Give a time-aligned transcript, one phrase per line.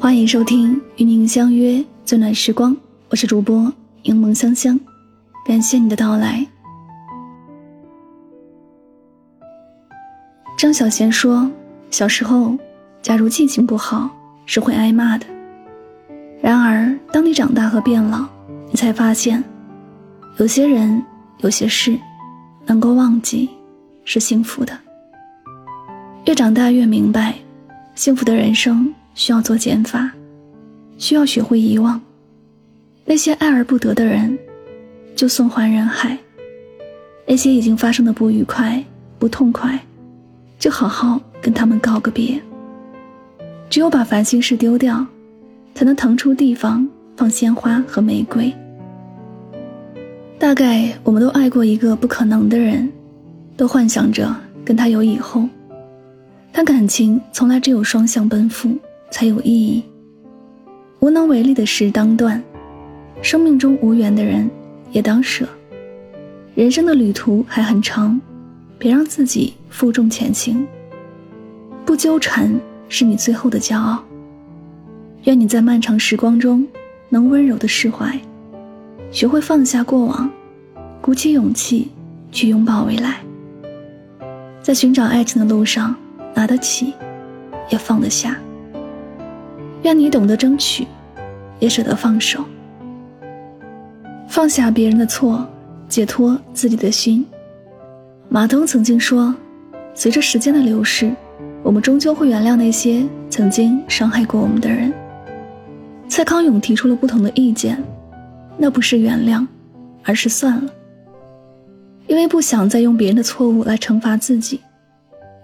[0.00, 2.74] 欢迎收听与您相约最暖时光，
[3.10, 3.70] 我是主播
[4.04, 4.78] 柠檬香香，
[5.44, 6.46] 感谢你的到来。
[10.56, 11.50] 张小娴说，
[11.90, 12.56] 小时候，
[13.02, 14.08] 假如记性不好，
[14.46, 15.26] 是会挨骂的。
[16.40, 18.24] 然而，当你长大和变老，
[18.70, 19.42] 你才发现，
[20.36, 21.04] 有些人，
[21.38, 21.98] 有些事，
[22.66, 23.50] 能够忘记，
[24.04, 24.72] 是幸福的。
[26.24, 27.34] 越长大越明白，
[27.96, 28.94] 幸福的人生。
[29.18, 30.08] 需要做减法，
[30.96, 32.00] 需要学会遗忘
[33.04, 34.38] 那些爱而不得的人，
[35.16, 36.16] 就送还人海；
[37.26, 38.80] 那些已经发生的不愉快、
[39.18, 39.76] 不痛快，
[40.56, 42.40] 就好好跟他们告个别。
[43.68, 45.04] 只有把烦心事丢掉，
[45.74, 48.54] 才能腾出地方放鲜花和玫瑰。
[50.38, 52.88] 大概我们都爱过一个不可能的人，
[53.56, 54.32] 都幻想着
[54.64, 55.48] 跟他有以后，
[56.52, 58.78] 但感情从来只有双向奔赴。
[59.10, 59.82] 才有意义。
[61.00, 62.42] 无能为力的事当断，
[63.22, 64.50] 生命中无缘的人
[64.90, 65.48] 也当舍。
[66.54, 68.20] 人生的旅途还很长，
[68.78, 70.66] 别让自己负重前行。
[71.84, 72.52] 不纠缠
[72.88, 74.02] 是你最后的骄傲。
[75.24, 76.66] 愿你在漫长时光中
[77.08, 78.18] 能温柔的释怀，
[79.10, 80.28] 学会放下过往，
[81.00, 81.88] 鼓起勇气
[82.32, 83.20] 去拥抱未来。
[84.60, 85.94] 在寻找爱情的路上，
[86.34, 86.92] 拿得起，
[87.70, 88.36] 也放得下。
[89.82, 90.86] 愿你懂得争取，
[91.58, 92.44] 也舍得放手，
[94.28, 95.46] 放下别人的错，
[95.88, 97.24] 解脱自己的心。
[98.28, 99.34] 马东曾经说
[99.94, 101.10] ：“随着时间的流逝，
[101.62, 104.92] 我们终究会原谅那些曾经伤害过我们的人。”
[106.08, 107.82] 蔡康永提出了不同的意见，
[108.56, 109.46] 那不是原谅，
[110.02, 110.70] 而是算了。
[112.06, 114.60] 因为不想再用别人的错误来惩罚自己，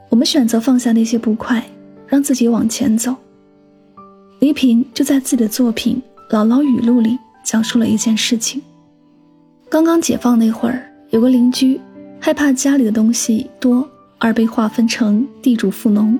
[0.09, 1.63] 我们选择放下那些不快，
[2.07, 3.15] 让自己往前走。
[4.45, 8.61] 倪萍就在自己的作品《姥姥语录》里讲述了一件事情。
[9.71, 11.81] 刚刚解放那会儿，有个邻居
[12.21, 13.89] 害怕家里的东西多
[14.19, 16.19] 而被划分成地主富农，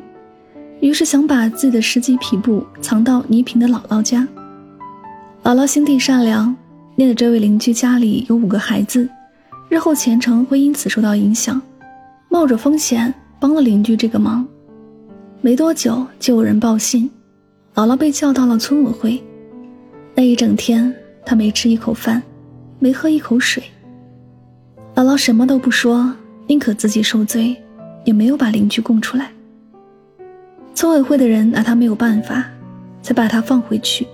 [0.81, 4.27] 于是想把自己的十几匹布藏到倪萍的姥姥家。
[5.43, 6.57] 姥姥心地善良，
[6.97, 9.07] 念着这位邻居家里有五个孩子，
[9.69, 11.61] 日后前程会因此受到影响，
[12.31, 14.49] 冒着风险帮了邻居这个忙。
[15.43, 17.11] 没多久，就有人报信。
[17.75, 19.21] 姥姥被叫到了村委会，
[20.15, 20.95] 那一整天，
[21.27, 22.23] 她没吃一口饭，
[22.79, 23.65] 没喝一口水。
[24.95, 26.15] 姥姥什么都不说，
[26.47, 27.57] 宁可自己受罪，
[28.05, 29.33] 也没有把邻居供出来。
[30.73, 32.49] 村委会的人拿她没有办法，
[33.03, 34.07] 才把她放回去。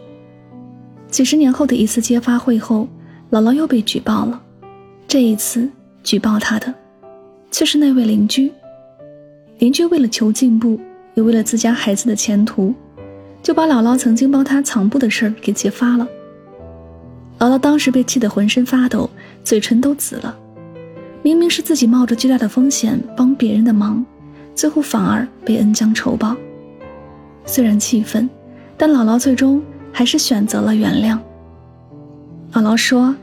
[1.11, 2.89] 几十年后的一次揭发会后，
[3.31, 4.41] 姥姥又被举报了，
[5.07, 5.69] 这一次
[6.03, 6.73] 举报她的，
[7.51, 8.51] 却是那位邻居。
[9.59, 10.81] 邻居为了求进步，
[11.13, 12.75] 也为了自家孩子的前途。
[13.43, 16.07] 就把姥姥曾经帮他藏布的事儿给揭发了。
[17.39, 19.09] 姥姥当时被气得浑身发抖，
[19.43, 20.37] 嘴唇都紫了。
[21.23, 24.05] 明明是自己冒着巨大的风险帮别人的忙，
[24.55, 26.37] 最后反而被恩将仇报。
[27.47, 28.29] 虽然气愤，
[28.77, 29.63] 但姥姥最终
[29.93, 31.19] 还是选择了原谅。
[32.53, 33.15] 姥姥说：“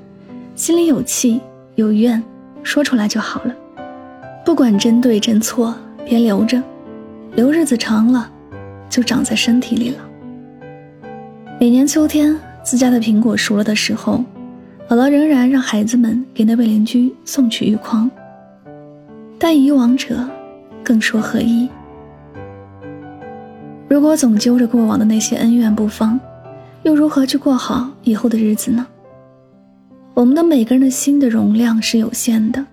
[0.56, 1.40] 心里有气
[1.76, 2.22] 有怨，
[2.64, 3.56] 说出来就好了。
[4.44, 6.62] 不管真对真错，别留着，
[7.36, 8.30] 留日子长了，
[8.90, 9.98] 就长在身体里了。”
[11.60, 14.24] 每年秋天，自家的苹果熟了的时候，
[14.90, 18.10] 姥姥仍然让孩子们给那位邻居送去玉筐。
[19.40, 20.24] 但以往者，
[20.84, 21.68] 更说何意？
[23.88, 26.20] 如果总揪着过往的那些恩怨不放，
[26.84, 28.86] 又如何去过好以后的日子呢？
[30.14, 32.64] 我们的每个人的心的容量是有限的，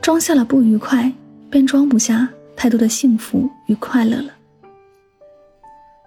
[0.00, 1.12] 装下了不愉快，
[1.50, 4.30] 便装不下太多的幸福与快乐了。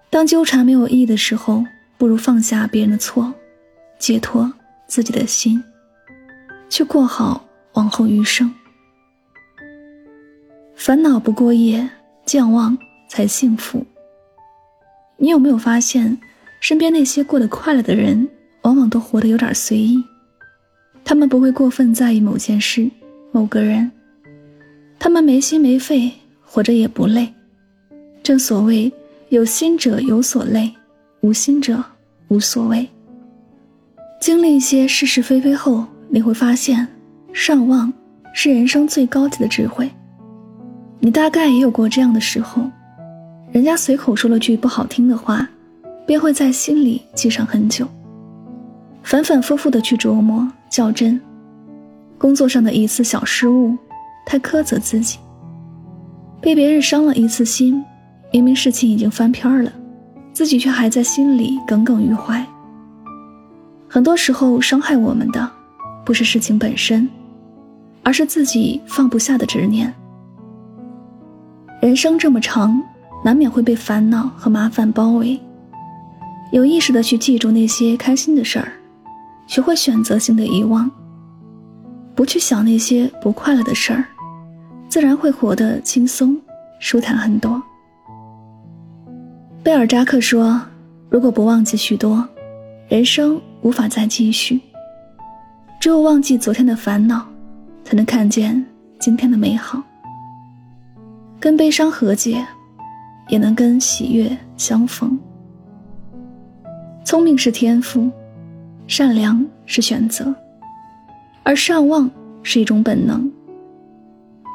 [0.08, 1.62] 当纠缠没有意义的时候。
[2.02, 3.32] 不如放下别人的错，
[3.96, 4.52] 解脱
[4.88, 5.62] 自己的心，
[6.68, 8.52] 去过好往后余生。
[10.74, 11.88] 烦恼不过夜，
[12.24, 12.76] 健忘
[13.08, 13.86] 才幸福。
[15.16, 16.18] 你有没有发现，
[16.58, 18.28] 身边那些过得快乐的人，
[18.62, 20.02] 往往都活得有点随意？
[21.04, 22.90] 他们不会过分在意某件事、
[23.30, 23.88] 某个人，
[24.98, 26.10] 他们没心没肺，
[26.44, 27.32] 活着也不累。
[28.24, 28.92] 正所谓，
[29.28, 30.74] 有心者有所累，
[31.20, 31.80] 无心者。
[32.32, 32.88] 无所谓。
[34.18, 36.88] 经历一些是是非非后，你会发现，
[37.34, 37.92] 善忘
[38.32, 39.90] 是人生最高级的智慧。
[40.98, 42.62] 你大概也有过这样的时候，
[43.50, 45.46] 人家随口说了句不好听的话，
[46.06, 47.86] 便会在心里记上很久，
[49.02, 51.20] 反反复复的去琢磨较真。
[52.16, 53.76] 工作上的一次小失误，
[54.24, 55.18] 太苛责自己，
[56.40, 57.84] 被别人伤了一次心，
[58.32, 59.70] 明明事情已经翻篇了，
[60.32, 62.44] 自己却还在心里耿耿于怀。
[63.88, 65.50] 很多时候，伤害我们的
[66.04, 67.08] 不是事情本身，
[68.02, 69.92] 而是自己放不下的执念。
[71.80, 72.82] 人生这么长，
[73.24, 75.38] 难免会被烦恼和麻烦包围。
[76.50, 78.72] 有意识的去记住那些开心的事儿，
[79.46, 80.90] 学会选择性的遗忘，
[82.14, 84.04] 不去想那些不快乐的事儿，
[84.88, 86.36] 自然会活得轻松、
[86.78, 87.62] 舒坦很多。
[89.64, 90.60] 贝尔扎克说
[91.08, 92.26] ：“如果不忘记许多，
[92.88, 94.60] 人生无法再继续。
[95.80, 97.24] 只有忘记昨天的烦恼，
[97.84, 98.64] 才能看见
[98.98, 99.80] 今天的美好。
[101.38, 102.44] 跟悲伤和解，
[103.28, 105.16] 也能跟喜悦相逢。”
[107.06, 108.10] 聪明是天赋，
[108.88, 110.34] 善良是选择，
[111.44, 112.10] 而善忘
[112.42, 113.30] 是一种本能。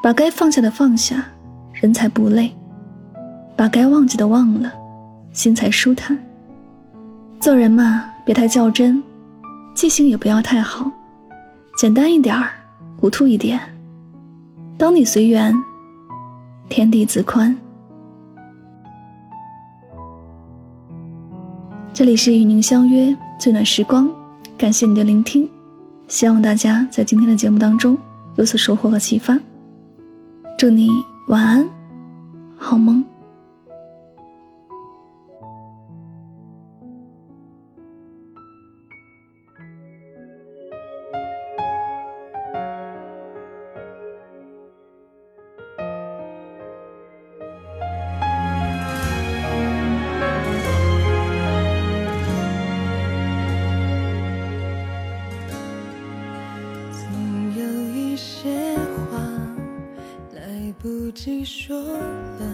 [0.02, 1.24] 把该放下的放下，
[1.72, 2.50] 人才不累；
[3.56, 4.70] 把该忘记的忘了，
[5.38, 6.18] 心才舒坦。
[7.38, 9.00] 做人嘛，别太较真，
[9.72, 10.90] 记性也不要太好，
[11.78, 12.50] 简单一点儿，
[13.00, 13.60] 糊涂一点。
[14.76, 15.54] 当你随缘，
[16.68, 17.56] 天地自宽。
[21.94, 24.10] 这里是与您相约最暖时光，
[24.58, 25.48] 感谢你的聆听，
[26.08, 27.96] 希望大家在今天的节目当中
[28.34, 29.38] 有所收获和启发。
[30.58, 30.90] 祝你
[31.28, 31.64] 晚安，
[32.56, 33.04] 好梦。
[61.20, 62.46] 细说了，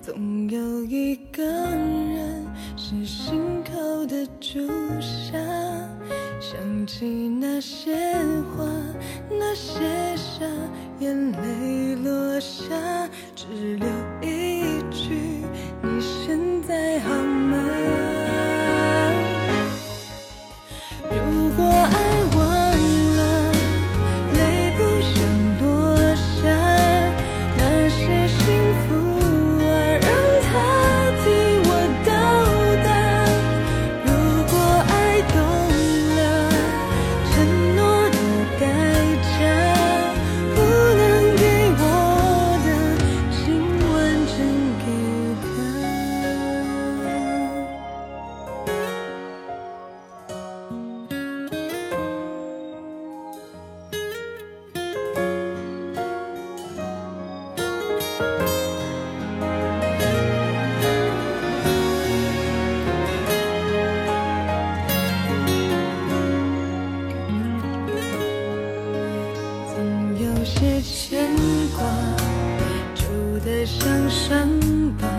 [0.00, 2.46] 总有一个人
[2.76, 4.60] 是心口的朱
[5.00, 5.36] 砂。
[6.40, 7.96] 想起那些
[8.54, 8.64] 话，
[9.28, 9.80] 那些
[10.16, 10.46] 傻，
[11.00, 12.76] 眼泪落下，
[13.34, 13.88] 只留
[73.66, 74.48] 像伤
[74.98, 75.17] 吧。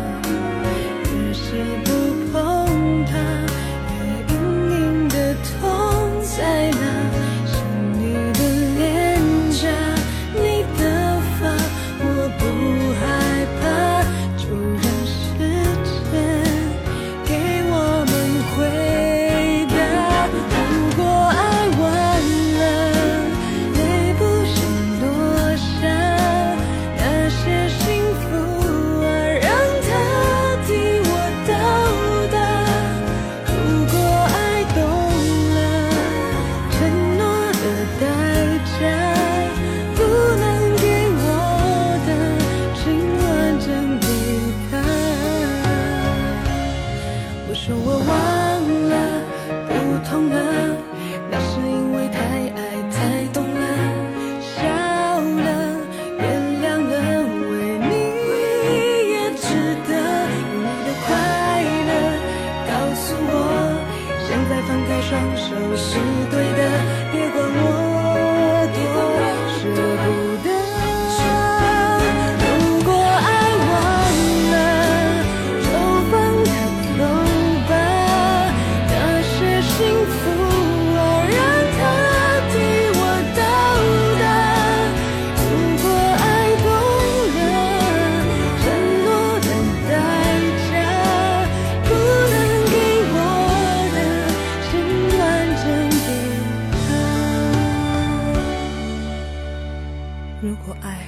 [100.50, 101.06] 如果爱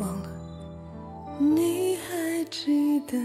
[0.00, 0.30] 忘了
[1.38, 3.18] 你还记得